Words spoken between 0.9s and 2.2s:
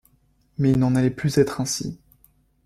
allait plus être ainsi.